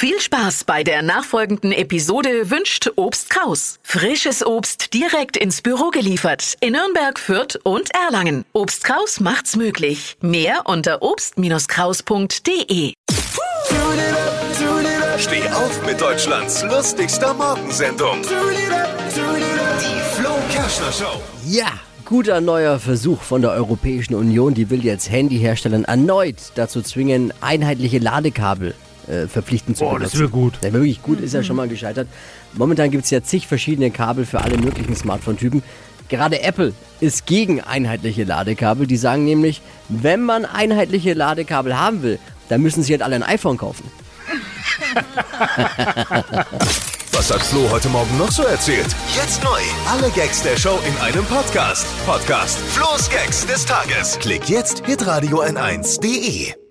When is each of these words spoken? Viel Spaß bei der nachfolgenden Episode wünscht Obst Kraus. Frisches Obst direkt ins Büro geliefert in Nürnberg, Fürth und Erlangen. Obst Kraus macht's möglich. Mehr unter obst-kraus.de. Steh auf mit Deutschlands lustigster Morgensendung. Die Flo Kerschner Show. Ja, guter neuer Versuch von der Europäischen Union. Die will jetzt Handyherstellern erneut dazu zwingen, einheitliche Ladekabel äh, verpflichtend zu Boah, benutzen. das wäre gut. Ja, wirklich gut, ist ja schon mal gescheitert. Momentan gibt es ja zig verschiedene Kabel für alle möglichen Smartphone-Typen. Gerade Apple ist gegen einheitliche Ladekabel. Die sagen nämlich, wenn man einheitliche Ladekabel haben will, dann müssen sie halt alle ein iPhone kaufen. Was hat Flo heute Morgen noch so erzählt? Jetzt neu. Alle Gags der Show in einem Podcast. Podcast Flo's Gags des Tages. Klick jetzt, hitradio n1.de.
Viel 0.00 0.20
Spaß 0.20 0.62
bei 0.62 0.84
der 0.84 1.02
nachfolgenden 1.02 1.72
Episode 1.72 2.50
wünscht 2.50 2.88
Obst 2.94 3.30
Kraus. 3.30 3.80
Frisches 3.82 4.46
Obst 4.46 4.94
direkt 4.94 5.36
ins 5.36 5.60
Büro 5.60 5.90
geliefert 5.90 6.54
in 6.60 6.74
Nürnberg, 6.74 7.18
Fürth 7.18 7.58
und 7.64 7.90
Erlangen. 7.92 8.44
Obst 8.52 8.84
Kraus 8.84 9.18
macht's 9.18 9.56
möglich. 9.56 10.16
Mehr 10.20 10.60
unter 10.66 11.02
obst-kraus.de. 11.02 12.92
Steh 15.18 15.48
auf 15.48 15.84
mit 15.84 16.00
Deutschlands 16.00 16.62
lustigster 16.62 17.34
Morgensendung. 17.34 18.22
Die 18.22 18.28
Flo 20.14 20.30
Kerschner 20.52 20.92
Show. 20.92 21.20
Ja, 21.44 21.72
guter 22.04 22.40
neuer 22.40 22.78
Versuch 22.78 23.22
von 23.22 23.42
der 23.42 23.50
Europäischen 23.50 24.14
Union. 24.14 24.54
Die 24.54 24.70
will 24.70 24.84
jetzt 24.84 25.10
Handyherstellern 25.10 25.86
erneut 25.86 26.52
dazu 26.54 26.82
zwingen, 26.82 27.32
einheitliche 27.40 27.98
Ladekabel 27.98 28.76
äh, 29.08 29.26
verpflichtend 29.26 29.76
zu 29.76 29.84
Boah, 29.84 29.94
benutzen. 29.94 30.12
das 30.12 30.20
wäre 30.20 30.30
gut. 30.30 30.58
Ja, 30.62 30.72
wirklich 30.72 31.02
gut, 31.02 31.20
ist 31.20 31.34
ja 31.34 31.42
schon 31.42 31.56
mal 31.56 31.68
gescheitert. 31.68 32.08
Momentan 32.54 32.90
gibt 32.90 33.04
es 33.04 33.10
ja 33.10 33.22
zig 33.22 33.46
verschiedene 33.46 33.90
Kabel 33.90 34.26
für 34.26 34.40
alle 34.40 34.58
möglichen 34.58 34.96
Smartphone-Typen. 34.96 35.62
Gerade 36.08 36.42
Apple 36.42 36.72
ist 37.00 37.26
gegen 37.26 37.60
einheitliche 37.60 38.24
Ladekabel. 38.24 38.86
Die 38.86 38.96
sagen 38.96 39.24
nämlich, 39.24 39.60
wenn 39.88 40.22
man 40.22 40.44
einheitliche 40.44 41.14
Ladekabel 41.14 41.78
haben 41.78 42.02
will, 42.02 42.18
dann 42.48 42.62
müssen 42.62 42.82
sie 42.82 42.92
halt 42.92 43.02
alle 43.02 43.16
ein 43.16 43.22
iPhone 43.22 43.58
kaufen. 43.58 43.84
Was 47.12 47.32
hat 47.32 47.42
Flo 47.42 47.68
heute 47.70 47.88
Morgen 47.88 48.16
noch 48.16 48.30
so 48.30 48.44
erzählt? 48.44 48.86
Jetzt 49.16 49.42
neu. 49.42 49.60
Alle 49.90 50.08
Gags 50.10 50.42
der 50.42 50.56
Show 50.56 50.78
in 50.86 50.96
einem 51.02 51.24
Podcast. 51.24 51.86
Podcast 52.06 52.58
Flo's 52.58 53.10
Gags 53.10 53.44
des 53.46 53.66
Tages. 53.66 54.18
Klick 54.20 54.48
jetzt, 54.48 54.86
hitradio 54.86 55.42
n1.de. 55.42 56.67